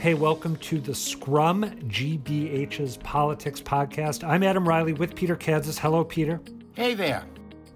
[0.00, 4.26] Hey, welcome to the Scrum GBH's Politics Podcast.
[4.26, 5.78] I'm Adam Reilly with Peter Kadzis.
[5.78, 6.40] Hello, Peter.
[6.74, 7.26] Hey there.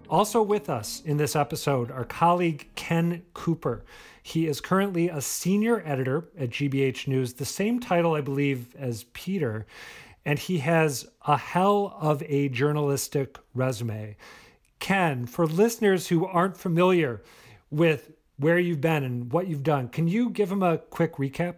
[0.08, 3.84] Also with us in this episode, our colleague Ken Cooper.
[4.22, 9.04] He is currently a senior editor at GBH News, the same title, I believe, as
[9.12, 9.66] Peter,
[10.24, 14.16] and he has a hell of a journalistic resume.
[14.78, 17.22] Ken, for listeners who aren't familiar
[17.70, 21.56] with where you've been and what you've done, can you give them a quick recap?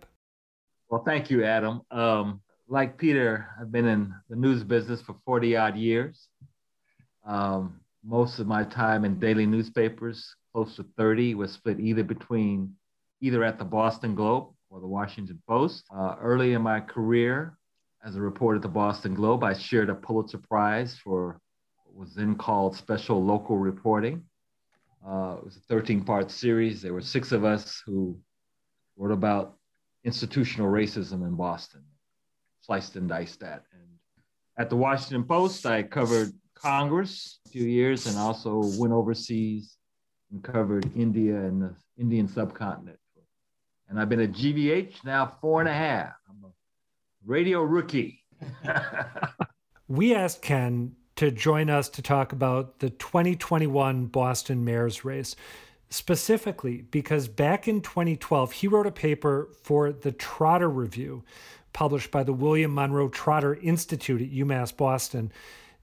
[0.88, 1.82] Well, thank you, Adam.
[1.90, 6.28] Um, like Peter, I've been in the news business for 40 odd years.
[7.24, 12.74] Um, most of my time in daily newspapers, close to 30, was split either between
[13.20, 15.84] either at the Boston Globe or the Washington Post.
[15.92, 17.58] Uh, early in my career
[18.04, 21.40] as a reporter at the Boston Globe, I shared a Pulitzer Prize for
[21.84, 24.22] what was then called special local reporting.
[25.04, 26.80] Uh, it was a 13 part series.
[26.80, 28.16] There were six of us who
[28.96, 29.55] wrote about
[30.06, 31.82] institutional racism in Boston,
[32.62, 33.64] sliced and diced that.
[33.72, 33.82] And
[34.56, 39.76] at the Washington Post, I covered Congress a few years and also went overseas
[40.30, 42.98] and covered India and the Indian subcontinent.
[43.88, 46.14] And I've been at GBH now four and a half.
[46.28, 46.52] I'm a
[47.24, 48.24] radio rookie.
[49.88, 55.36] we asked Ken to join us to talk about the 2021 Boston mayor's race
[55.90, 61.22] specifically because back in 2012, he wrote a paper for the Trotter Review,
[61.72, 65.30] published by the William Monroe Trotter Institute at UMass Boston,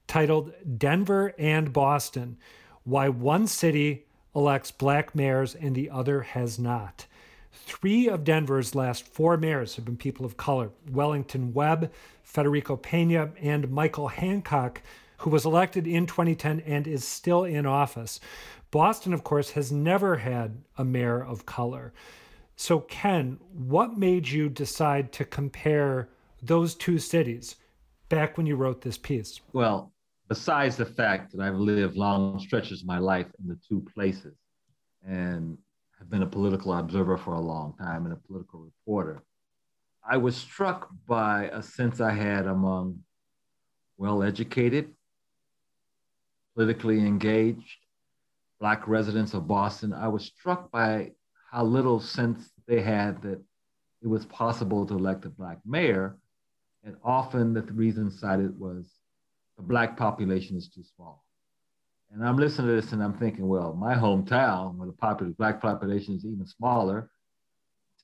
[0.06, 2.36] titled Denver and Boston
[2.84, 7.06] Why One City Elects Black Mayors and the Other Has Not.
[7.52, 13.30] Three of Denver's last four mayors have been people of color Wellington Webb, Federico Pena,
[13.40, 14.82] and Michael Hancock,
[15.18, 18.18] who was elected in 2010 and is still in office.
[18.74, 21.92] Boston, of course, has never had a mayor of color.
[22.56, 26.08] So, Ken, what made you decide to compare
[26.42, 27.54] those two cities
[28.08, 29.40] back when you wrote this piece?
[29.52, 29.92] Well,
[30.28, 34.34] besides the fact that I've lived long stretches of my life in the two places
[35.06, 35.56] and
[36.00, 39.22] have been a political observer for a long time and a political reporter,
[40.04, 42.98] I was struck by a sense I had among
[43.98, 44.92] well educated,
[46.56, 47.83] politically engaged,
[48.60, 51.12] Black residents of Boston, I was struck by
[51.50, 53.40] how little sense they had that
[54.02, 56.16] it was possible to elect a Black mayor.
[56.84, 58.90] And often the reason cited was
[59.56, 61.24] the Black population is too small.
[62.12, 65.60] And I'm listening to this and I'm thinking, well, my hometown, where the population, Black
[65.60, 67.10] population is even smaller,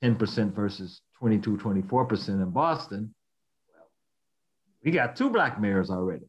[0.02, 3.14] 10% versus 22, 24% in Boston,
[3.68, 3.86] well,
[4.82, 6.26] we got two Black mayors already.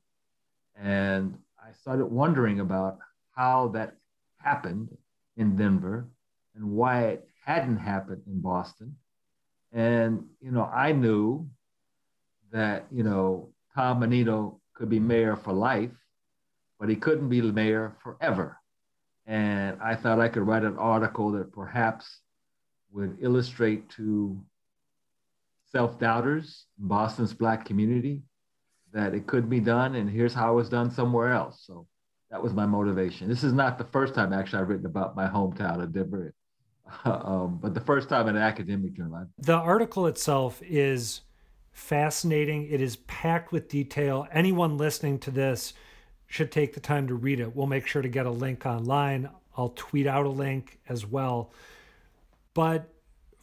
[0.76, 2.98] And I started wondering about
[3.36, 3.96] how that
[4.44, 4.96] happened
[5.38, 6.07] in Denver
[6.56, 8.96] and why it hadn't happened in Boston.
[9.72, 11.50] And, you know, I knew
[12.52, 15.91] that, you know, Tom Menino could be mayor for life,
[16.79, 18.57] but he couldn't be mayor forever.
[19.25, 22.19] And I thought I could write an article that perhaps
[22.91, 24.41] would illustrate to
[25.72, 28.23] self doubters in Boston's Black community
[28.94, 31.63] that it could be done, and here's how it was done somewhere else.
[31.66, 31.88] So
[32.31, 33.28] that was my motivation.
[33.28, 36.34] This is not the first time actually I've written about my hometown of Denver,
[37.06, 39.28] um, but the first time in an academic journal.
[39.38, 41.22] The article itself is
[41.74, 42.68] fascinating.
[42.70, 44.28] It is packed with detail.
[44.31, 45.74] Anyone listening to this
[46.28, 47.53] should take the time to read it.
[47.53, 49.30] We'll make sure to get a link online.
[49.58, 51.52] I'll tweet out a link as well.
[52.53, 52.94] But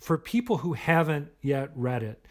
[0.00, 2.24] for people who haven't yet read it,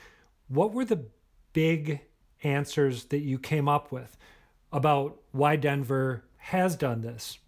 [0.48, 1.06] what were the
[1.54, 2.02] big
[2.44, 4.18] answers that you came up with
[4.72, 7.40] about why Denver has done this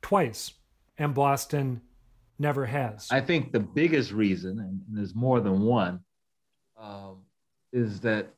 [0.00, 0.52] twice,
[0.98, 1.80] and Boston
[2.40, 3.06] never has.
[3.08, 6.00] I think the biggest reason, and there's more than one,
[6.76, 7.18] um,
[7.72, 8.34] is that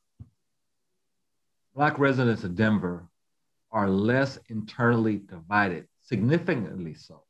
[1.75, 3.09] Black residents of Denver
[3.73, 7.23] are less internally divided, significantly so,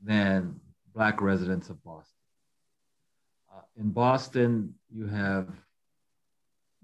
[0.00, 0.60] than
[0.94, 2.14] Black residents of Boston.
[3.52, 5.48] Uh, in Boston, you have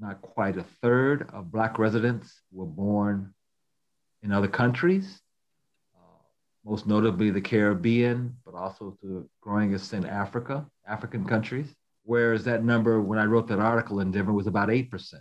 [0.00, 3.32] not quite a third of Black residents were born
[4.22, 5.20] in other countries,
[5.96, 6.22] uh,
[6.64, 11.74] most notably the Caribbean, but also to a growing extent Africa, African countries.
[12.04, 15.14] Whereas that number, when I wrote that article in Denver, was about 8%.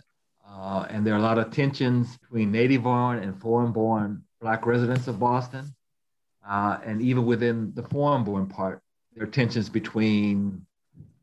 [0.48, 4.64] Uh, and there are a lot of tensions between native born and foreign born Black
[4.64, 5.66] residents of Boston.
[6.48, 8.80] Uh, and even within the foreign born part,
[9.14, 10.64] there are tensions between,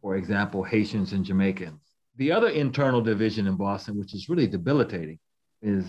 [0.01, 1.81] for example, Haitians and Jamaicans.
[2.17, 5.17] The other internal division in Boston, which is really debilitating,
[5.61, 5.85] is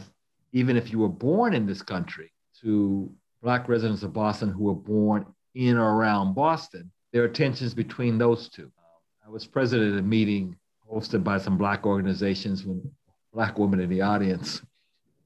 [0.56, 2.32] even if you were born in this country,
[2.62, 3.12] to
[3.43, 8.17] Black residents of Boston who were born in or around Boston, there are tensions between
[8.17, 8.73] those two.
[9.25, 10.56] I was president of a meeting
[10.91, 14.62] hosted by some black organizations when a black woman in the audience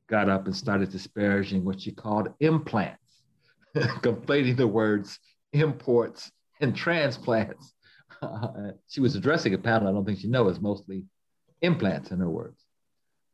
[0.09, 3.23] got up and started disparaging what she called implants,
[3.77, 5.21] conflating the words
[5.53, 7.73] imports and transplants.
[8.21, 11.05] Uh, she was addressing a panel I don't think she knows, mostly
[11.63, 12.67] implants in her words.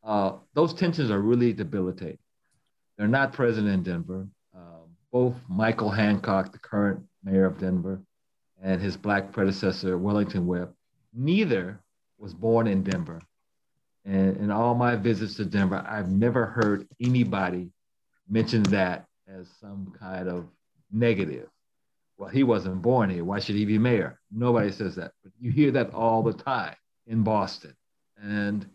[0.07, 2.19] Uh, those tensions are really debilitating.
[2.97, 4.29] They're not present in Denver.
[4.57, 8.01] Uh, both Michael Hancock, the current mayor of Denver,
[8.63, 10.73] and his black predecessor, Wellington Webb,
[11.13, 11.81] neither
[12.19, 13.21] was born in Denver.
[14.05, 17.71] And in all my visits to Denver, I've never heard anybody
[18.29, 20.47] mention that as some kind of
[20.93, 21.49] negative.
[22.17, 23.25] Well, he wasn't born here.
[23.25, 24.21] Why should he be mayor?
[24.31, 25.13] Nobody says that.
[25.25, 26.77] But you hear that all the time
[27.09, 27.75] in Boston.
[28.23, 28.67] And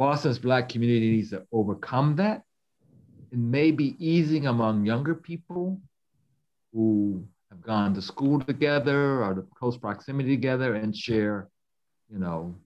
[0.00, 2.42] Boston's Black community needs to overcome that.
[3.32, 5.78] And maybe easing among younger people
[6.72, 11.50] who have gone to school together or the close proximity together and share,
[12.10, 12.56] you know,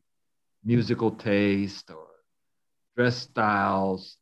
[0.64, 2.06] musical taste or
[2.96, 4.16] dress styles,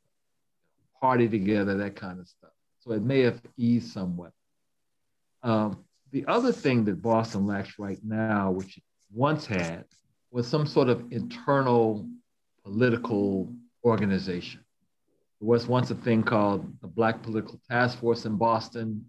[0.99, 2.53] party together, that kind of stuff.
[2.81, 4.32] So it may have eased somewhat.
[5.43, 9.85] Um, the other thing that Boston lacks right now, which it once had,
[10.31, 12.09] was some sort of internal
[12.64, 13.53] political
[13.85, 14.61] organization.
[15.41, 19.05] There was once a thing called the Black Political Task Force in Boston,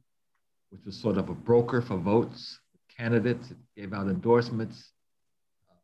[0.70, 2.60] which was sort of a broker for votes,
[2.98, 3.52] candidates.
[3.52, 4.92] It gave out endorsements
[5.70, 5.76] uh,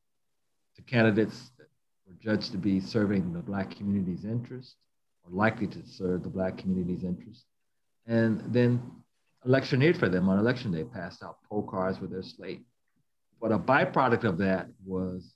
[0.76, 1.68] to candidates that
[2.08, 4.76] were judged to be serving the Black community's interest
[5.24, 7.46] or likely to serve the Black community's interest.
[8.08, 8.82] And then
[9.46, 12.62] electioneered for them on election day, passed out poll cards with their slate.
[13.42, 15.34] But a byproduct of that was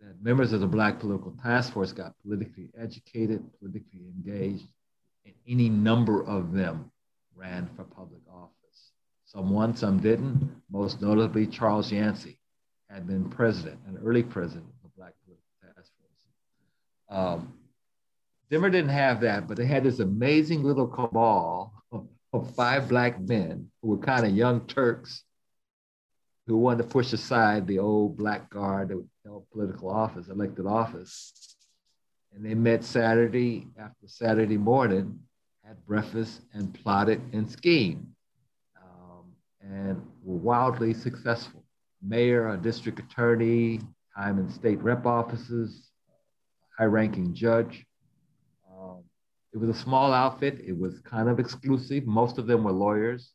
[0.00, 4.66] that members of the Black Political Task Force got politically educated, politically engaged,
[5.24, 6.90] and any number of them
[7.34, 8.92] ran for public office.
[9.24, 10.50] Some won, some didn't.
[10.70, 12.38] Most notably, Charles Yancey
[12.88, 17.18] had been president, an early president of the Black Political Task Force.
[17.18, 17.52] Um,
[18.50, 23.20] Denver didn't have that, but they had this amazing little cabal of, of five black
[23.20, 25.22] men who were kind of young Turks
[26.46, 29.04] who wanted to push aside the old black guard that
[29.52, 31.56] political office, elected office.
[32.34, 35.18] And they met Saturday after Saturday morning,
[35.64, 38.06] had breakfast, and plotted and schemed,
[38.82, 39.24] um,
[39.60, 41.64] and were wildly successful.
[42.02, 43.80] Mayor, a district attorney,
[44.16, 45.90] time in state rep offices,
[46.78, 47.84] high ranking judge.
[48.70, 49.02] Um,
[49.52, 50.60] it was a small outfit.
[50.64, 52.06] It was kind of exclusive.
[52.06, 53.32] Most of them were lawyers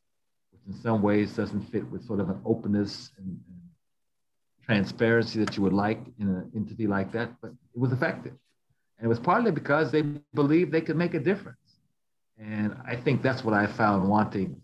[0.53, 3.62] which in some ways doesn't fit with sort of an openness and, and
[4.65, 8.33] transparency that you would like in an entity like that, but it was effective.
[8.97, 10.01] And it was partly because they
[10.33, 11.57] believed they could make a difference.
[12.39, 14.61] And I think that's what I found wanting,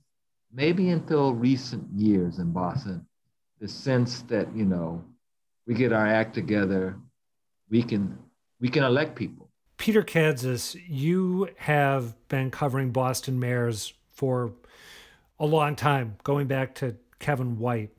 [0.53, 3.05] maybe until recent years in Boston,
[3.59, 5.03] the sense that, you know,
[5.67, 6.97] we get our act together,
[7.69, 8.17] we can
[8.59, 9.49] we can elect people.
[9.77, 14.51] Peter Kadzis, you have been covering Boston mayors for
[15.39, 17.91] a long time, going back to Kevin White.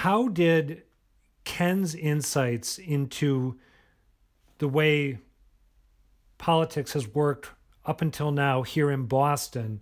[0.00, 0.82] How did
[1.44, 3.58] Ken's insights into
[4.58, 5.20] the way
[6.36, 7.48] politics has worked
[7.86, 9.80] up until now here in Boston,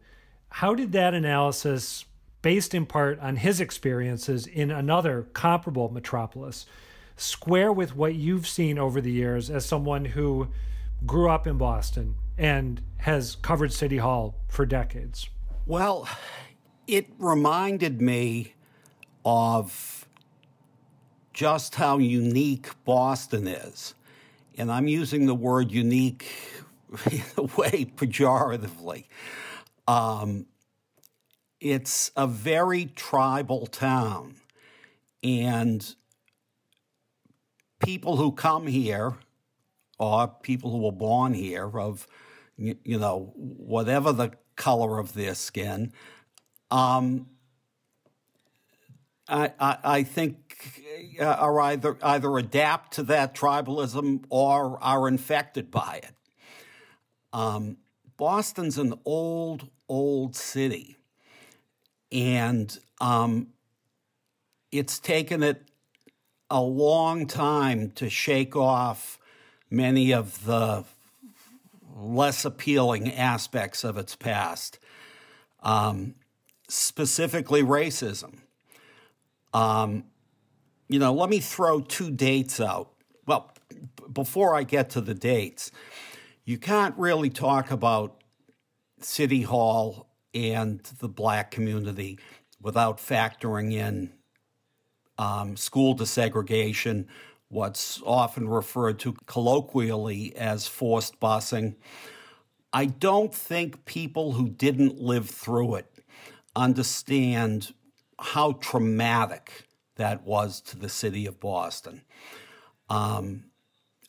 [0.50, 2.04] how did that analysis,
[2.42, 6.64] based in part on his experiences in another comparable metropolis,
[7.16, 10.46] square with what you've seen over the years as someone who
[11.04, 15.28] grew up in Boston and has covered City Hall for decades?
[15.66, 16.08] Well,
[16.86, 18.54] it reminded me
[19.24, 20.03] of
[21.34, 23.94] just how unique Boston is.
[24.56, 26.30] And I'm using the word unique
[27.10, 29.04] in a way pejoratively.
[29.86, 30.46] Um,
[31.60, 34.36] it's a very tribal town.
[35.22, 35.94] And
[37.84, 39.14] people who come here,
[39.98, 42.06] or people who were born here, of,
[42.56, 45.92] you, know, whatever the color of their skin.
[46.70, 47.26] Um,
[49.28, 50.43] I, I, I, think
[51.20, 56.14] uh, are either either adapt to that tribalism or are infected by it.
[57.32, 57.78] Um,
[58.16, 60.96] Boston's an old, old city,
[62.12, 63.48] and um,
[64.70, 65.62] it's taken it
[66.50, 69.18] a long time to shake off
[69.70, 70.84] many of the
[71.96, 74.78] less appealing aspects of its past,
[75.62, 76.14] um,
[76.68, 78.38] specifically racism.
[79.52, 80.04] Um,
[80.88, 82.92] you know, let me throw two dates out.
[83.26, 85.70] Well, b- before I get to the dates,
[86.44, 88.22] you can't really talk about
[89.00, 92.18] City Hall and the black community
[92.60, 94.12] without factoring in
[95.18, 97.06] um, school desegregation
[97.48, 101.76] what's often referred to colloquially as forced busing.
[102.72, 105.86] I don't think people who didn't live through it
[106.56, 107.72] understand
[108.18, 112.02] how traumatic that was to the city of Boston.
[112.88, 113.44] Um,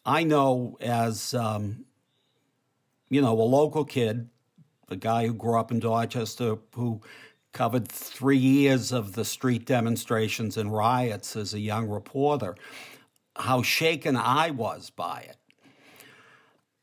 [0.05, 1.85] I know as, um,
[3.09, 4.29] you know, a local kid,
[4.89, 7.01] a guy who grew up in Dorchester who
[7.53, 12.55] covered three years of the street demonstrations and riots as a young reporter,
[13.35, 15.37] how shaken I was by it.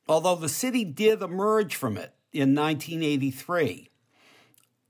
[0.08, 3.90] Although the city did emerge from it in 1983.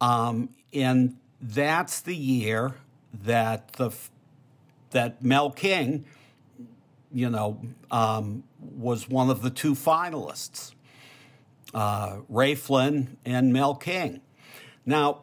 [0.01, 2.77] Um, and that's the year
[3.13, 3.91] that the
[4.91, 6.05] that Mel King,
[7.13, 10.73] you know, um, was one of the two finalists,
[11.73, 14.21] uh, Ray Flynn and Mel King.
[14.85, 15.23] Now,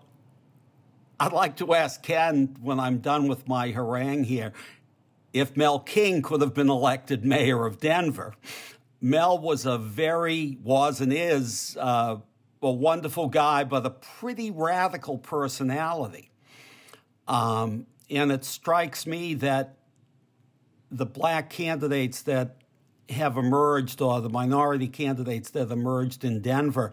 [1.19, 4.53] I'd like to ask Ken when I'm done with my harangue here
[5.33, 8.33] if Mel King could have been elected mayor of Denver.
[9.01, 12.17] Mel was a very, was and is uh,
[12.61, 16.28] a wonderful guy, but a pretty radical personality.
[17.29, 19.77] Um, and it strikes me that
[20.91, 22.57] the black candidates that
[23.09, 26.91] have emerged, or the minority candidates that emerged in Denver,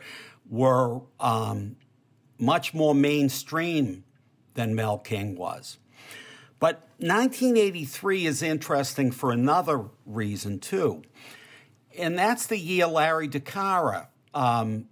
[0.48, 1.76] were um,
[2.38, 4.04] much more mainstream
[4.54, 5.78] than Mel King was.
[6.58, 11.02] But 1983 is interesting for another reason, too.
[11.98, 14.86] And that's the year Larry DiCara um,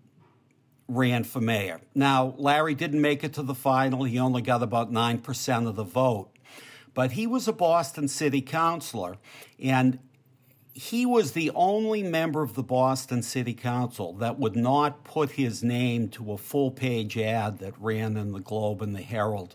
[0.89, 1.81] ran for mayor.
[1.95, 4.05] Now, Larry didn't make it to the final.
[4.05, 6.31] He only got about 9% of the vote.
[6.93, 9.17] But he was a Boston city councilor,
[9.59, 9.99] and
[10.75, 15.63] he was the only member of the Boston City Council that would not put his
[15.63, 19.55] name to a full page ad that ran in the Globe and the Herald,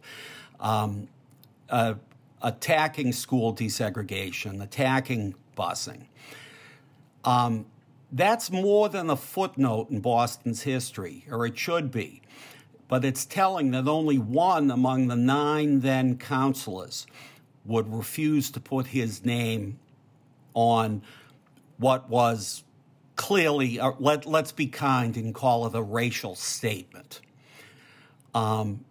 [0.62, 1.10] um,
[1.70, 1.96] uh,
[2.42, 6.06] attacking school desegregation, attacking busing.
[7.26, 7.66] Um,
[8.12, 12.22] that's more than a footnote in Boston's history, or it should be.
[12.88, 17.06] But it's telling that only one among the nine then councilors
[17.66, 19.80] would refuse to put his name
[20.56, 21.04] on
[21.78, 22.64] what was
[23.16, 27.22] clearly, uh, let, let's be kind and call it a racial statement.
[28.34, 28.86] Um,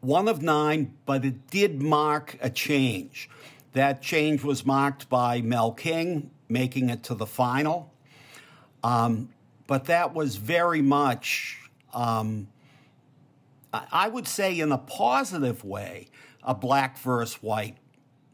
[0.00, 3.28] one of nine, but it did mark a change.
[3.72, 7.91] That change was marked by Mel King making it to the final.
[8.82, 9.30] Um,
[9.66, 11.58] but that was very much,
[11.94, 12.48] um,
[13.72, 16.08] I would say, in a positive way,
[16.42, 17.76] a black versus white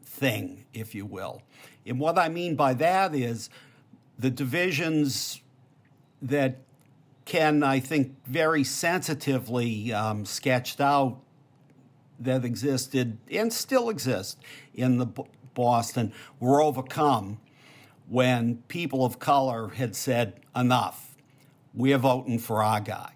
[0.03, 1.41] thing, if you will.
[1.85, 3.49] And what I mean by that is
[4.17, 5.41] the divisions
[6.21, 6.57] that
[7.25, 11.19] Ken, I think, very sensitively um, sketched out
[12.19, 14.39] that existed and still exist
[14.73, 15.07] in the
[15.53, 17.39] Boston were overcome
[18.09, 21.15] when people of color had said, enough,
[21.73, 23.13] we're voting for our guy.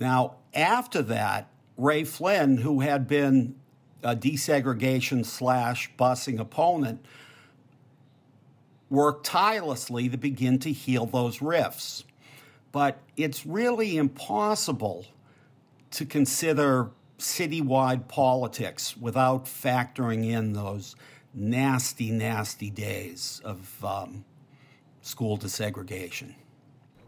[0.00, 3.54] Now, after that, Ray Flynn, who had been
[4.02, 7.04] a desegregation slash busing opponent,
[8.90, 12.04] worked tirelessly to begin to heal those rifts.
[12.72, 15.06] But it's really impossible
[15.92, 20.96] to consider citywide politics without factoring in those
[21.34, 24.24] nasty, nasty days of um,
[25.00, 26.34] school desegregation.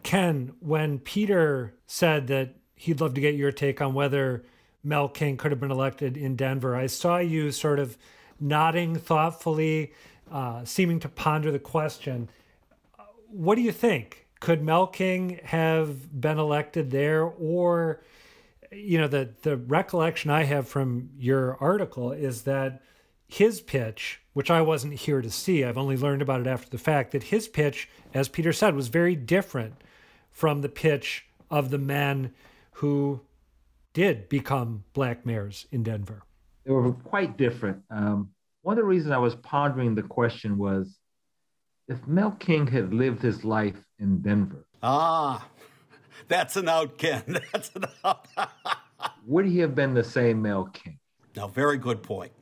[0.02, 4.44] Ken, when Peter said that he'd love to get your take on whether
[4.82, 7.96] Mel King could have been elected in Denver, I saw you sort of
[8.38, 9.92] nodding thoughtfully,
[10.30, 12.28] uh, seeming to ponder the question.
[13.28, 14.26] What do you think?
[14.40, 18.02] Could Mel King have been elected there, or
[18.70, 22.82] you know, the the recollection I have from your article is that
[23.26, 26.78] his pitch, which I wasn't here to see, I've only learned about it after the
[26.78, 29.74] fact, that his pitch, as Peter said, was very different
[30.30, 32.32] from the pitch of the men
[32.72, 33.20] who
[33.92, 36.22] did become black mayors in Denver.
[36.64, 37.82] They were quite different.
[37.90, 38.30] Um,
[38.62, 40.98] one of the reasons I was pondering the question was
[41.86, 44.66] if Mel King had lived his life in Denver.
[44.82, 45.46] Ah,
[46.28, 47.38] that's an out, Ken.
[47.52, 48.26] That's an out.
[49.26, 50.98] would he have been the same Mel King?
[51.36, 52.32] Now, very good point.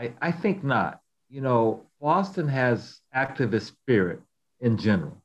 [0.00, 1.00] I, I think not.
[1.28, 4.20] You know, Boston has activist spirit
[4.60, 5.22] in general.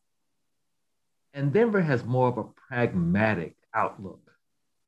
[1.34, 4.20] And Denver has more of a pragmatic outlook.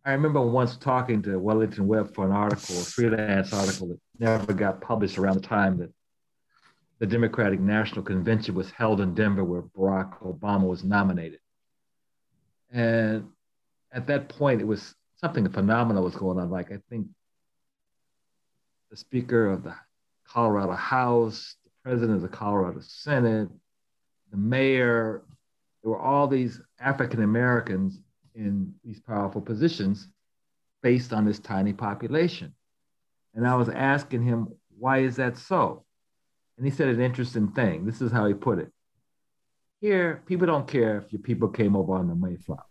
[0.06, 4.54] I remember once talking to Wellington Webb for an article, a freelance article that never
[4.54, 5.92] got published around the time that
[7.00, 11.40] the Democratic National Convention was held in Denver, where Barack Obama was nominated.
[12.72, 13.28] And
[13.92, 16.50] at that point, it was something phenomenal was going on.
[16.50, 17.08] Like I think
[18.90, 19.76] the Speaker of the
[20.26, 23.50] Colorado House, the president of the Colorado Senate,
[24.32, 25.24] the mayor.
[25.84, 28.00] There were all these African Americans
[28.36, 30.08] in these powerful positions
[30.82, 32.54] based on this tiny population.
[33.34, 35.86] And I was asking him, why is that so?
[36.58, 37.86] And he said an interesting thing.
[37.86, 38.72] This is how he put it.
[39.80, 42.66] Here, people don't care if your people came over on the Mayflower.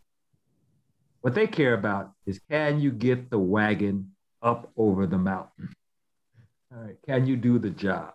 [1.20, 5.68] What they care about is can you get the wagon up over the mountain?
[6.76, 8.12] All right, can you do the job?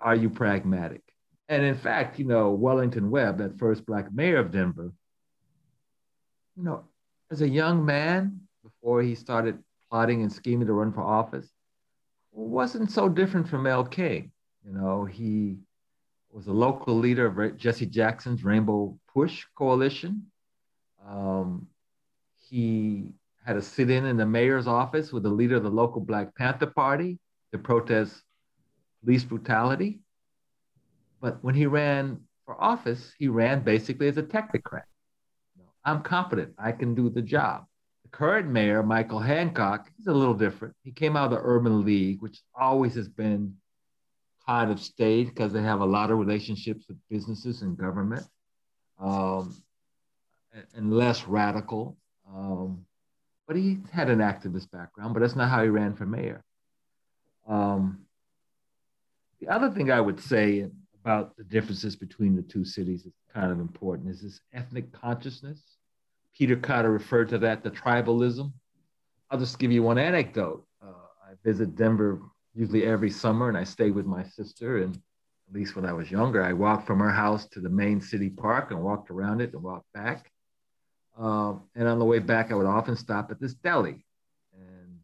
[0.00, 1.02] Are you pragmatic?
[1.48, 4.92] And in fact, you know, Wellington Webb, that first black mayor of Denver,
[6.56, 6.84] you know,
[7.32, 9.58] as a young man, before he started
[9.90, 11.50] plotting and scheming to run for office,
[12.30, 14.30] wasn't so different from Mel King.
[14.64, 15.56] You know, he
[16.30, 20.26] was a local leader of Jesse Jackson's Rainbow Push Coalition.
[21.04, 21.66] Um,
[22.48, 23.14] he
[23.44, 26.66] had a sit-in in the mayor's office with the leader of the local Black Panther
[26.66, 27.18] Party
[27.54, 28.12] to protest
[29.04, 30.00] police brutality.
[31.20, 34.82] But when he ran for office, he ran basically as a technocrat.
[35.84, 37.66] I'm confident I can do the job.
[38.02, 40.74] The current mayor, Michael Hancock, he's a little different.
[40.82, 43.54] He came out of the Urban League, which always has been
[44.46, 48.26] kind of staid because they have a lot of relationships with businesses and government,
[48.98, 49.56] um,
[50.74, 51.96] and less radical.
[52.28, 52.84] Um,
[53.46, 56.42] but he had an activist background, but that's not how he ran for mayor.
[57.46, 58.06] Um,
[59.40, 60.70] the other thing I would say
[61.02, 65.60] about the differences between the two cities is kind of important is this ethnic consciousness.
[66.36, 68.52] Peter Carter referred to that, the tribalism.
[69.30, 70.66] I'll just give you one anecdote.
[70.82, 70.86] Uh,
[71.22, 72.20] I visit Denver
[72.54, 74.78] usually every summer, and I stay with my sister.
[74.78, 74.96] And
[75.48, 78.30] at least when I was younger, I walked from her house to the main city
[78.30, 80.30] park and walked around it and walked back.
[81.16, 84.04] Um, and on the way back, I would often stop at this deli
[84.52, 84.98] and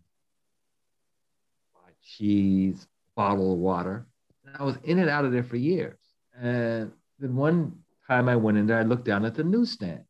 [1.74, 2.86] buy cheese,
[3.16, 4.06] bottle of water.
[4.44, 5.98] And I was in and out of there for years.
[6.38, 10.04] And then one time I went in there, I looked down at the newsstand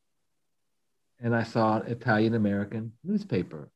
[1.21, 3.71] and I saw an Italian American newspaper.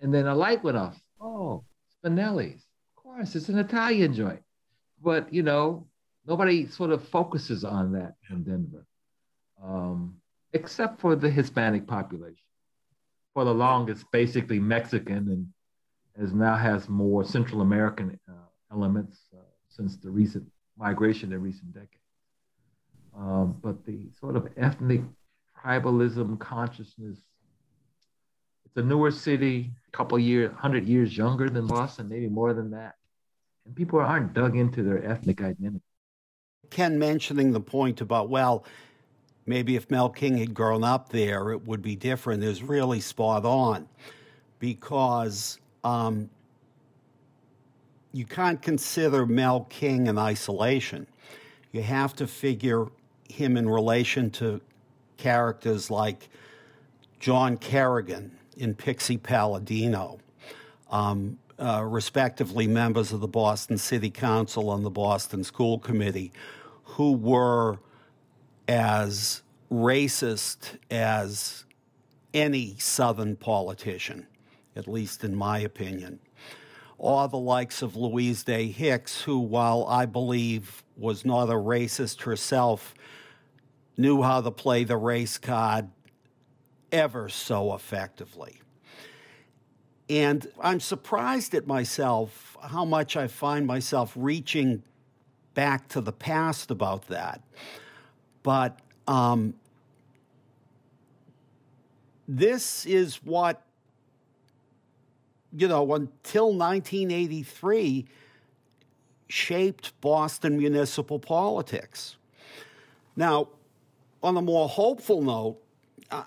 [0.00, 1.00] And then a light went off.
[1.20, 1.64] Oh,
[1.96, 4.42] Spinelli's Of course, it's an Italian joint.
[5.02, 5.86] But, you know,
[6.26, 8.86] nobody sort of focuses on that in Denver,
[9.62, 10.16] um,
[10.52, 12.44] except for the Hispanic population.
[13.34, 15.46] For the longest, basically Mexican and
[16.18, 18.32] as now has more Central American uh,
[18.72, 20.44] elements uh, since the recent
[20.76, 21.94] migration in recent decades.
[23.16, 25.02] Um, but the sort of ethnic
[25.64, 27.18] tribalism consciousness
[28.64, 32.70] it's a newer city, a couple years, hundred years younger than Boston, maybe more than
[32.72, 32.96] that
[33.68, 35.84] and people aren't dug into their ethnic identity.
[36.70, 38.64] Ken mentioning the point about, well,
[39.46, 43.44] maybe if Mel King had grown up there, it would be different is really spot
[43.44, 43.86] on
[44.58, 46.30] because um,
[48.12, 51.06] you can't consider Mel King in isolation.
[51.72, 52.86] You have to figure
[53.28, 54.60] him in relation to
[55.16, 56.28] characters like
[57.20, 60.18] John Kerrigan in Pixie Palladino,
[60.90, 66.32] um, uh, respectively members of the Boston City Council and the Boston School Committee,
[66.84, 67.78] who were
[68.66, 71.64] as racist as
[72.32, 74.26] any Southern politician,
[74.78, 76.20] at least in my opinion.
[76.96, 82.22] Or the likes of Louise Day Hicks, who, while I believe was not a racist
[82.22, 82.94] herself,
[83.96, 85.90] knew how to play the race card
[86.90, 88.60] ever so effectively.
[90.10, 94.82] And I'm surprised at myself how much I find myself reaching
[95.54, 97.42] back to the past about that.
[98.42, 99.54] But um,
[102.26, 103.62] this is what,
[105.56, 108.06] you know, until 1983
[109.28, 112.16] shaped Boston municipal politics.
[113.16, 113.48] Now,
[114.22, 115.58] on a more hopeful note,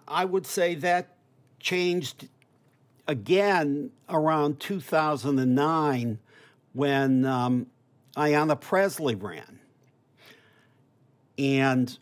[0.07, 1.15] I would say that
[1.59, 2.27] changed
[3.07, 6.19] again around 2009
[6.73, 7.67] when um,
[8.15, 9.59] Ayanna Pressley ran.
[11.37, 11.97] And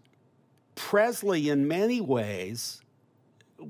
[0.75, 2.81] Pressley, in many ways,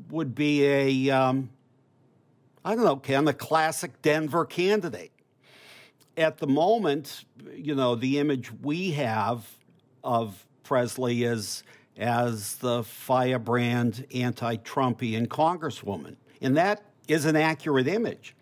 [0.09, 1.49] would be a um,
[2.63, 5.11] I don't know, Ken, a classic Denver candidate.
[6.17, 7.23] At the moment,
[7.55, 9.47] you know, the image we have
[10.03, 11.63] of Pressley is
[11.97, 16.15] as the firebrand anti-Trumpian congresswoman.
[16.41, 18.35] And that is an accurate image.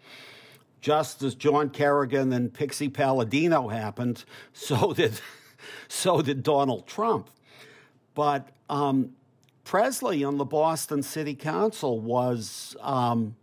[0.82, 5.20] Just as John Kerrigan and Pixie Palladino happened, so did,
[5.88, 7.30] so did Donald Trump.
[8.16, 9.12] But um,
[9.64, 13.36] Pressley on the Boston City Council was, um,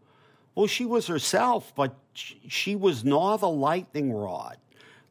[0.55, 4.57] well, she was herself, but she was not a lightning rod.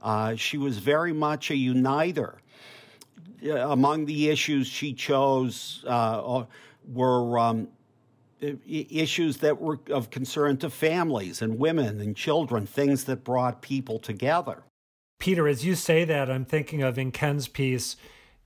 [0.02, 2.40] Uh, she was very much a uniter.
[3.46, 6.44] Uh, among the issues she chose uh,
[6.88, 7.68] were um,
[8.68, 14.00] issues that were of concern to families and women and children, things that brought people
[14.00, 14.64] together.
[15.20, 17.96] Peter, as you say that, I'm thinking of in Ken's piece,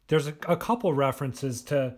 [0.07, 1.95] there's a, a couple references to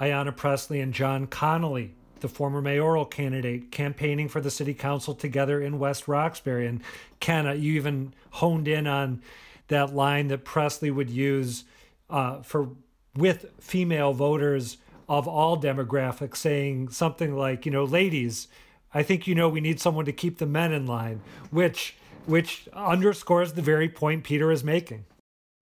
[0.00, 5.60] Ayanna Pressley and John Connolly, the former mayoral candidate, campaigning for the city council together
[5.60, 6.66] in West Roxbury.
[6.66, 6.82] And
[7.20, 9.22] Ken, you even honed in on
[9.68, 11.64] that line that Pressley would use
[12.08, 12.70] uh, for
[13.16, 14.78] with female voters
[15.08, 18.46] of all demographics, saying something like, you know, ladies,
[18.92, 22.68] I think you know we need someone to keep the men in line, which which
[22.72, 25.04] underscores the very point Peter is making.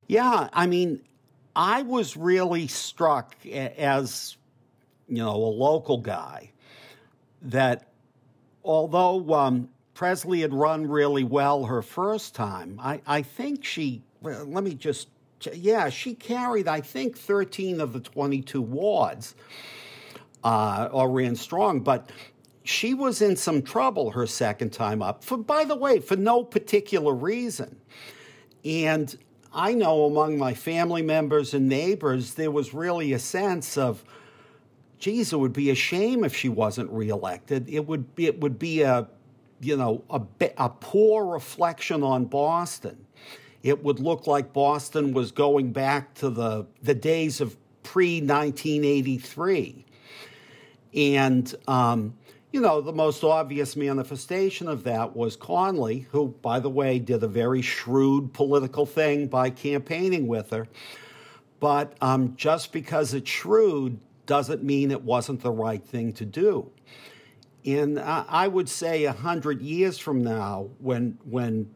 [0.07, 1.03] Yeah, I mean,
[1.55, 4.37] I was really struck as
[5.09, 6.51] you know a local guy
[7.42, 7.88] that
[8.64, 14.44] although um, Pressley had run really well her first time, I, I think she well,
[14.44, 15.09] let me just
[15.53, 19.35] yeah she carried I think thirteen of the twenty two wards
[20.44, 22.11] uh, or ran strong, but
[22.68, 26.44] she was in some trouble her second time up, for, by the way, for no
[26.44, 27.81] particular reason.
[28.64, 29.16] And
[29.53, 34.05] I know among my family members and neighbors, there was really a sense of,
[34.98, 37.68] geez, it would be a shame if she wasn't reelected.
[37.68, 39.08] It would be, it would be a,
[39.61, 40.20] you know, a,
[40.56, 43.06] a poor reflection on Boston.
[43.62, 49.84] It would look like Boston was going back to the, the days of pre 1983.
[50.94, 52.14] And, um,
[52.52, 57.22] you know, the most obvious manifestation of that was Connolly, who, by the way, did
[57.22, 60.66] a very shrewd political thing by campaigning with her.
[61.61, 63.98] But um, just because it's shrewd
[64.29, 66.71] doesn't mean it wasn't the right thing to do.
[67.64, 71.75] And I would say a hundred years from now, when when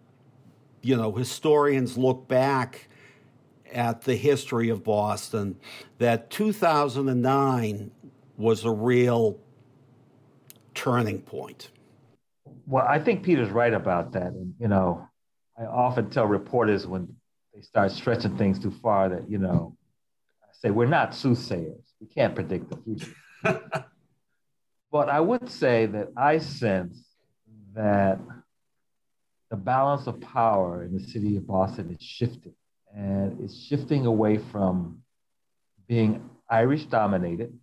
[0.82, 2.88] you know historians look back
[3.72, 5.58] at the history of Boston,
[5.98, 7.90] that 2009
[8.36, 9.38] was a real
[10.74, 11.70] turning point?
[12.66, 14.32] Well, I think Peter's right about that.
[14.32, 15.06] And, you know,
[15.58, 17.14] I often tell reporters when
[17.54, 19.76] they start stretching things too far that, you know,
[20.42, 21.91] I say, we're not soothsayers.
[22.02, 23.14] We can't predict the future.
[24.92, 27.02] but I would say that I sense
[27.74, 28.18] that
[29.50, 32.54] the balance of power in the city of Boston is shifting.
[32.94, 35.02] And it's shifting away from
[35.88, 37.58] being Irish dominated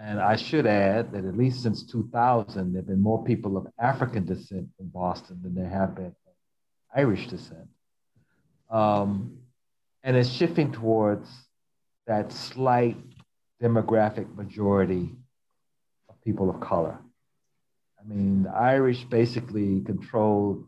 [0.00, 3.66] and I should add that at least since 2000, there have been more people of
[3.80, 6.14] African descent in Boston than there have been
[6.94, 7.68] Irish descent.
[8.70, 9.38] Um,
[10.04, 11.28] and it's shifting towards
[12.08, 12.96] that slight
[13.62, 15.14] demographic majority
[16.08, 16.98] of people of color.
[18.00, 20.66] I mean, the Irish basically controlled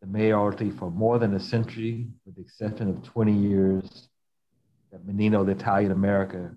[0.00, 4.08] the mayoralty for more than a century, with the exception of 20 years
[4.92, 6.54] that Menino, the Italian America,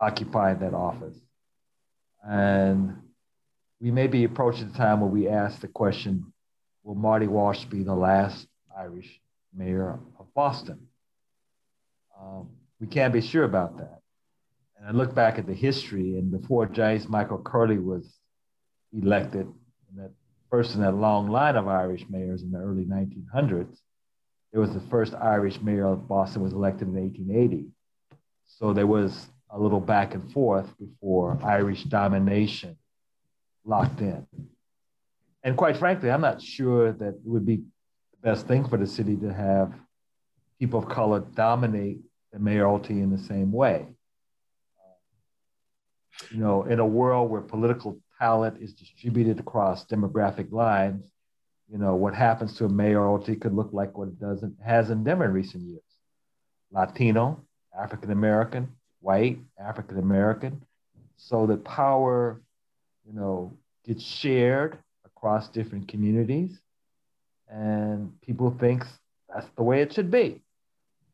[0.00, 1.16] occupied that office.
[2.24, 2.98] And
[3.80, 6.32] we may be approaching the time where we ask the question
[6.84, 8.46] Will Marty Walsh be the last
[8.78, 9.20] Irish
[9.52, 10.86] mayor of Boston?
[12.18, 14.00] Um, we can't be sure about that.
[14.78, 18.18] And I look back at the history, and before James Michael Curley was
[18.92, 19.46] elected,
[19.96, 20.10] that
[20.50, 23.76] first in that long line of Irish mayors in the early 1900s,
[24.52, 27.66] there was the first Irish mayor of Boston was elected in 1880.
[28.46, 32.76] So there was a little back and forth before Irish domination
[33.64, 34.26] locked in.
[35.42, 37.62] And quite frankly, I'm not sure that it would be the
[38.22, 39.72] best thing for the city to have
[40.58, 42.00] people of color dominate
[42.32, 43.86] the mayoralty in the same way.
[46.30, 51.10] You know, in a world where political talent is distributed across demographic lines,
[51.70, 55.04] you know, what happens to a mayoralty could look like what it does has in
[55.04, 55.82] Denver in recent years.
[56.72, 57.44] Latino,
[57.78, 58.68] African American,
[59.00, 60.62] white, African American,
[61.16, 62.40] so that power,
[63.06, 66.58] you know, gets shared across different communities,
[67.48, 68.84] and people think
[69.32, 70.42] that's the way it should be.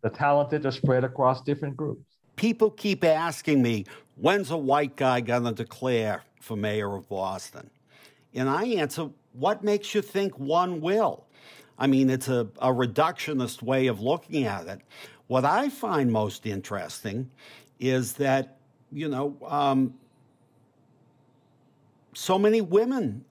[0.03, 2.05] The talented are spread across different groups.
[2.37, 7.71] People keep asking me, when's a white guy going to declare for mayor of Boston?
[8.35, 11.27] And I answer, what makes you think one will?
[11.79, 14.81] I mean, it's a, a reductionist way of looking at it.
[15.27, 17.31] What I find most interesting
[17.81, 18.59] is that,
[18.93, 19.95] you know, um,
[22.15, 23.25] so many women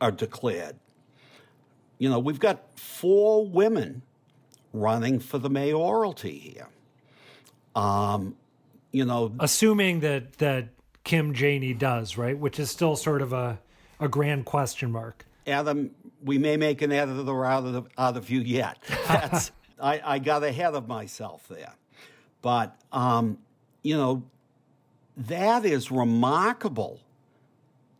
[0.00, 0.76] are declared.
[1.98, 4.02] You know, we've got four women
[4.72, 6.68] running for the mayoralty here.
[7.74, 8.36] Um,
[8.92, 10.68] you know, assuming that that
[11.04, 13.60] Kim Janey does right, which is still sort of a
[14.00, 15.26] a grand question mark.
[15.46, 15.90] Adam
[16.22, 18.78] we may make an editor out of, the, out of you yet.
[19.08, 21.74] That's, I, I got ahead of myself there.
[22.42, 23.38] But, um,
[23.82, 24.22] you know,
[25.16, 27.00] that is remarkable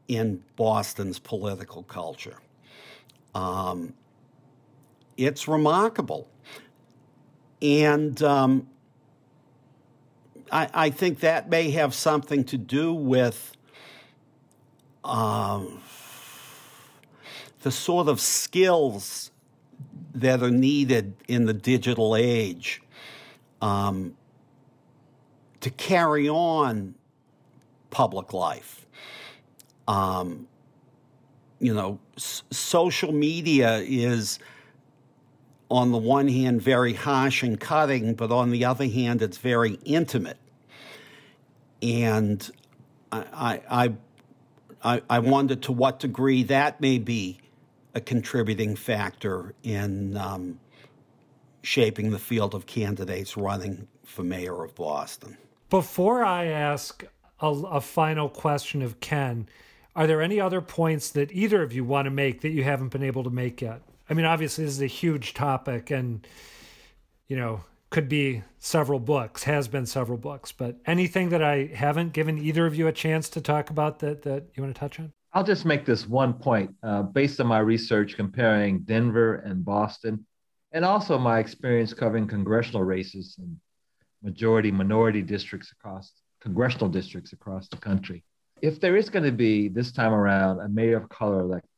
[0.09, 2.37] in Boston's political culture.
[3.35, 3.95] Um,
[5.17, 6.29] it's remarkable.
[7.63, 8.69] And um,
[10.51, 13.57] I, I, think that may have something to do with
[15.05, 15.83] um,
[17.63, 19.31] the sort of skills
[20.15, 22.83] that are needed in the digital age
[23.61, 24.17] um,
[25.61, 26.95] to carry on
[27.91, 28.87] public life.
[29.87, 30.49] Um,
[31.59, 34.39] you know, s- social media is,
[35.71, 39.79] on the one hand, very harsh and cutting, but on the other hand, it's very
[39.85, 40.39] intimate.
[41.81, 42.51] And
[43.13, 43.93] I, I,
[44.83, 47.39] I, I wonder to what degree that may be
[47.95, 50.59] a contributing factor in um,
[51.63, 55.37] shaping the field of candidates running for mayor of Boston.
[55.69, 57.05] Before I ask
[57.41, 59.49] a, a, final question of Ken,
[59.95, 62.89] are there any other points that either of you want to make that you haven't
[62.89, 63.83] been able to make yet?
[64.11, 66.27] I mean, obviously, this is a huge topic and,
[67.29, 72.13] you know, could be several books, has been several books, but anything that I haven't
[72.13, 74.99] given either of you a chance to talk about that, that you want to touch
[74.99, 75.13] on?
[75.33, 80.27] I'll just make this one point uh, based on my research comparing Denver and Boston,
[80.73, 83.57] and also my experience covering congressional races and
[84.23, 88.25] majority minority districts across congressional districts across the country.
[88.61, 91.70] If there is going to be this time around a mayor of color elected,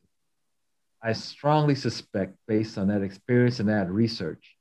[1.03, 4.55] I strongly suspect, based on that experience and that research,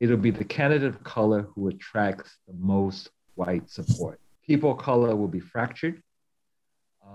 [0.00, 4.20] it'll be the candidate of color who attracts the most white support.
[4.44, 6.02] People of color will be fractured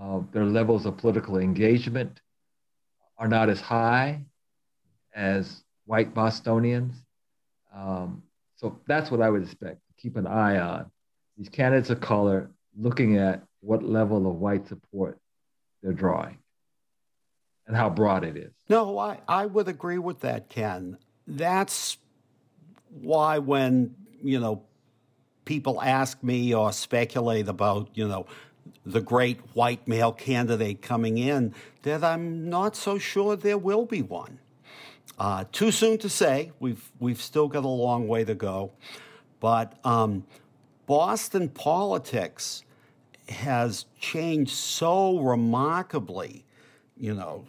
[0.02, 2.19] uh, their levels of political engagement
[3.17, 4.23] are not as high
[5.15, 6.95] as white Bostonians.
[7.73, 8.23] Um,
[8.56, 9.82] so that's what I would expect.
[9.97, 10.89] Keep an eye on
[11.38, 15.19] these candidates of color, looking at what level of white support
[15.82, 16.38] they're drawing
[17.67, 18.52] and how broad it is.
[18.69, 20.97] No, I, I would agree with that, Ken.
[21.28, 21.97] That's
[22.89, 24.63] why when, you know,
[25.45, 28.26] people ask me or speculate about, you know,
[28.86, 34.02] the great white male candidate coming in that I'm not so sure there will be
[34.02, 34.39] one.
[35.17, 36.52] Uh, too soon to say.
[36.60, 38.71] We've we've still got a long way to go,
[39.39, 40.26] but um,
[40.88, 42.63] Boston politics
[43.30, 46.45] has changed so remarkably,
[46.97, 47.45] you know,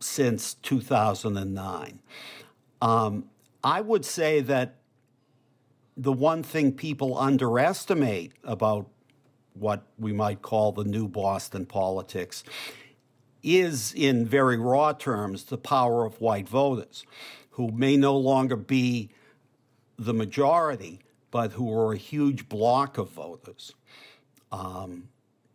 [0.00, 2.00] since 2009.
[2.80, 3.24] Um,
[3.62, 4.76] I would say that
[5.96, 8.88] the one thing people underestimate about
[9.54, 12.44] what we might call the new Boston politics,
[13.42, 17.04] is, in very raw terms, the power of white voters
[17.50, 19.10] who may no longer be
[19.98, 23.74] the majority, but who are a huge block of voters.
[24.52, 25.08] Um,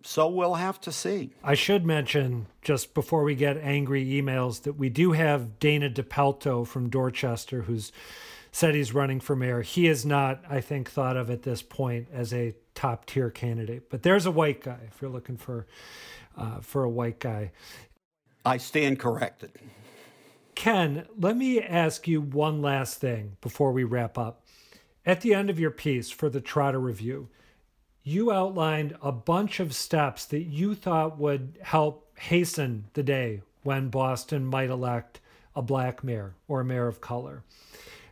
[0.03, 1.31] so we'll have to see.
[1.43, 6.67] I should mention, just before we get angry emails, that we do have Dana Depelteau
[6.67, 7.91] from Dorchester, who's
[8.51, 9.61] said he's running for mayor.
[9.61, 13.89] He is not, I think, thought of at this point as a top tier candidate.
[13.89, 15.65] But there's a white guy if you're looking for
[16.37, 17.51] uh, for a white guy.
[18.45, 19.51] I stand corrected.
[20.55, 24.45] Ken, let me ask you one last thing before we wrap up.
[25.05, 27.29] At the end of your piece for the Trotter Review,
[28.03, 33.89] you outlined a bunch of steps that you thought would help hasten the day when
[33.89, 35.21] Boston might elect
[35.55, 37.43] a black mayor or a mayor of color.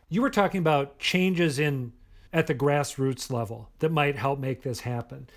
[0.08, 1.92] You were talking about changes in
[2.32, 5.28] at the grassroots level that might help make this happen.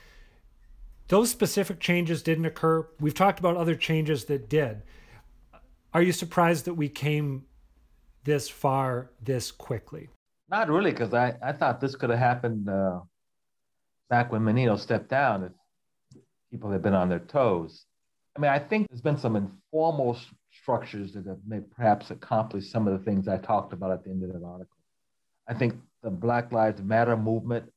[1.10, 2.88] Those specific changes didn't occur.
[3.00, 4.82] We've talked about other changes that did.
[5.94, 7.46] Are you surprised that we came
[8.24, 10.10] this far this quickly?
[10.50, 13.02] Not really, because I, I thought this could have happened uh,
[14.10, 15.52] back when Menino stepped down if
[16.52, 17.86] people had been on their toes.
[18.36, 20.18] I mean, I think there's been some informal
[20.52, 24.10] structures that have may perhaps accomplished some of the things I talked about at the
[24.10, 24.78] end of that article.
[25.48, 27.72] I think the Black Lives Matter movement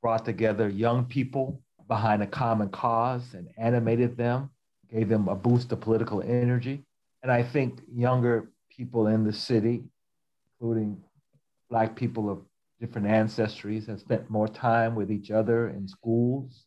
[0.00, 4.50] brought together young people behind a common cause and animated them,
[4.90, 6.84] gave them a boost of political energy.
[7.22, 9.84] And I think younger people in the city,
[10.54, 11.02] including
[11.70, 12.38] Black people of
[12.82, 16.66] different ancestries, have spent more time with each other in schools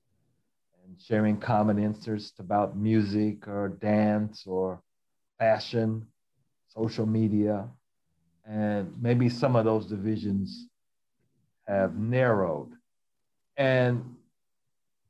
[0.81, 4.81] and sharing common interests about music or dance or
[5.37, 6.07] fashion,
[6.69, 7.67] social media,
[8.45, 10.67] and maybe some of those divisions
[11.67, 12.71] have narrowed.
[13.57, 14.15] And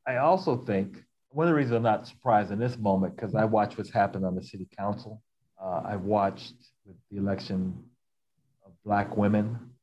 [0.08, 3.46] I also think one of the reasons I'm not surprised in this moment because I
[3.46, 5.22] watched what's happened on the city council.
[5.62, 7.84] Uh, I watched with the election
[8.65, 9.75] of black women.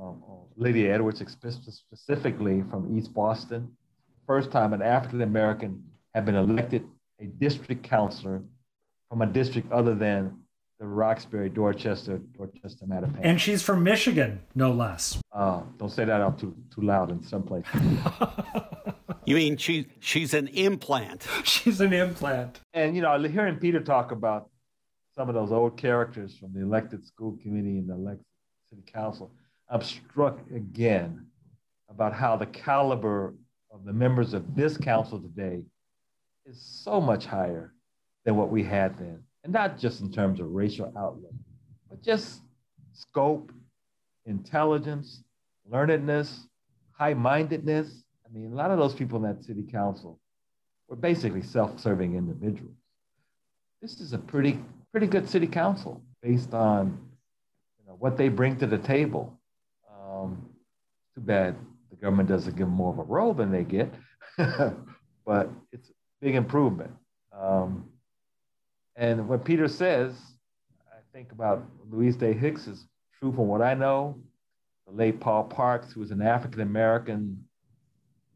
[0.00, 0.22] Um,
[0.56, 3.70] Lydia Edwards, specifically from East Boston,
[4.26, 5.82] first time an African American
[6.14, 6.84] had been elected
[7.20, 8.42] a district councilor
[9.08, 10.36] from a district other than
[10.78, 13.20] the Roxbury, Dorchester, Dorchester, Mattapan.
[13.22, 15.18] And she's from Michigan, no less.
[15.32, 17.80] Uh, don't say that out too too loud in some places.
[19.24, 21.26] you mean she she's an implant?
[21.44, 22.60] she's an implant.
[22.74, 24.50] And you know, hearing Peter talk about
[25.14, 28.26] some of those old characters from the elected school committee and the elected
[28.68, 29.32] city council,
[29.68, 31.26] I'm struck again
[31.88, 33.34] about how the caliber
[33.70, 35.62] of the members of this council today
[36.44, 37.74] is so much higher
[38.24, 41.32] than what we had then and not just in terms of racial outlook,
[41.88, 42.40] but just
[42.92, 43.52] scope,
[44.24, 45.22] intelligence,
[45.72, 46.48] learnedness,
[46.90, 48.02] high mindedness.
[48.24, 50.18] I mean, a lot of those people in that city council
[50.88, 52.74] were basically self serving individuals.
[53.80, 54.58] This is a pretty,
[54.90, 56.98] pretty good city council based on
[57.78, 59.38] you know, what they bring to the table.
[61.16, 61.56] Too bad
[61.90, 63.92] the government doesn't give them more of a role than they get,
[64.36, 66.92] but it's a big improvement.
[67.32, 67.88] Um,
[68.96, 70.14] and what Peter says,
[70.92, 72.86] I think about Louise Day Hicks is
[73.18, 74.20] true from what I know.
[74.86, 77.44] The late Paul Parks, who was an African American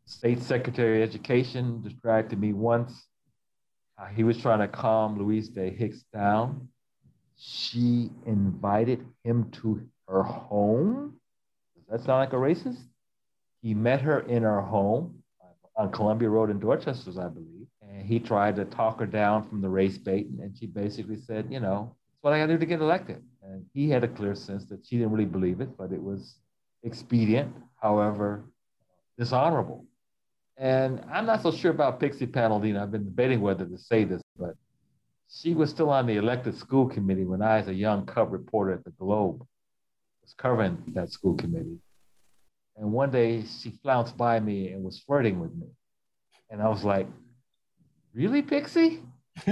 [0.06, 3.06] state secretary of education, described to me once
[3.96, 6.68] how he was trying to calm Louise Day Hicks down.
[7.36, 11.19] She invited him to her home.
[11.90, 12.83] That sound like a racist?
[13.62, 15.22] He met her in her home
[15.76, 19.61] on Columbia Road in Dorchester, I believe and he tried to talk her down from
[19.61, 22.59] the race bait, and she basically said, you know, it's what I got to do
[22.59, 23.22] to get elected.
[23.42, 26.37] And he had a clear sense that she didn't really believe it, but it was
[26.83, 28.44] expedient, however,
[29.18, 29.85] dishonorable.
[30.57, 32.83] And I'm not so sure about Pixie Palladino.
[32.83, 34.55] I've been debating whether to say this, but
[35.29, 38.72] she was still on the elected school committee when I, as a young cub reporter
[38.72, 39.46] at the Globe,
[40.30, 41.78] was covering that school committee.
[42.76, 45.66] And one day she flounced by me and was flirting with me.
[46.50, 47.06] And I was like,
[48.14, 49.00] really, Pixie?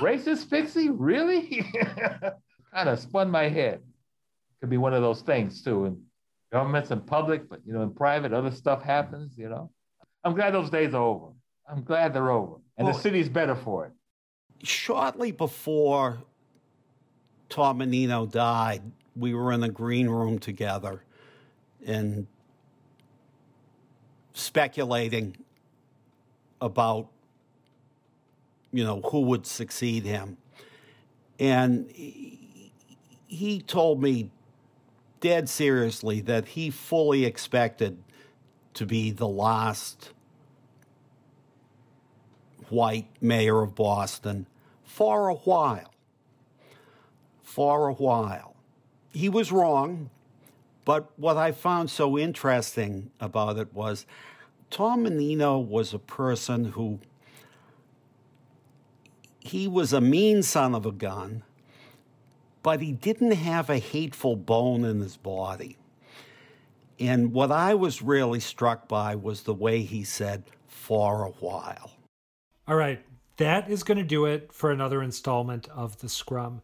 [0.00, 0.90] Racist Pixie?
[0.90, 1.64] Really?
[2.74, 3.80] kind of spun my head.
[4.60, 5.86] Could be one of those things too.
[5.86, 5.98] And
[6.52, 9.70] governments and public, but you know, in private, other stuff happens, you know.
[10.24, 11.32] I'm glad those days are over.
[11.68, 12.56] I'm glad they're over.
[12.76, 13.92] And well, the city's better for it.
[14.62, 16.22] Shortly before
[17.48, 18.82] Tom Menino died,
[19.16, 21.02] we were in the green room together
[21.84, 22.26] and
[24.32, 25.36] speculating
[26.60, 27.08] about
[28.72, 30.38] you know, who would succeed him.
[31.38, 34.30] And he told me
[35.20, 38.02] dead seriously that he fully expected
[38.74, 40.10] to be the last
[42.70, 44.46] white mayor of Boston
[44.84, 45.92] for a while.
[47.42, 48.51] For a while.
[49.12, 50.10] He was wrong,
[50.84, 54.06] but what I found so interesting about it was
[54.70, 56.98] Tom Menino was a person who
[59.40, 61.42] he was a mean son of a gun,
[62.62, 65.76] but he didn't have a hateful bone in his body.
[66.98, 71.92] And what I was really struck by was the way he said, for a while.
[72.68, 73.00] All right.
[73.38, 76.62] That is going to do it for another installment of The Scrum.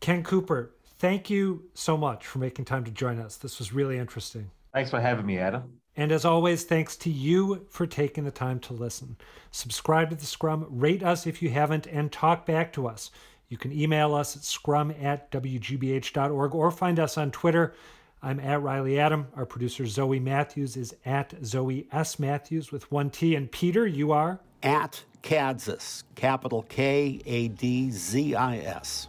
[0.00, 3.36] Ken Cooper, thank you so much for making time to join us.
[3.36, 4.50] This was really interesting.
[4.72, 5.80] Thanks for having me, Adam.
[5.96, 9.16] And as always, thanks to you for taking the time to listen.
[9.50, 13.10] Subscribe to the Scrum, rate us if you haven't, and talk back to us.
[13.48, 17.74] You can email us at scrum at wgbh.org or find us on Twitter.
[18.22, 19.28] I'm at Reilly Adam.
[19.36, 22.18] Our producer Zoe Mathews is at Zoe S.
[22.18, 23.36] Mathews with one T.
[23.36, 24.40] And Peter, you are?
[24.62, 29.06] At Kadzis, capital K A D Z I S.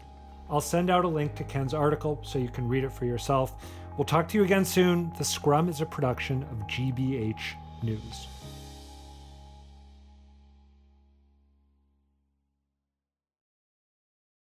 [0.50, 3.56] I'll send out a link to Ken's article so you can read it for yourself.
[3.98, 5.12] We'll talk to you again soon.
[5.18, 8.28] The Scrum is a production of GBH News.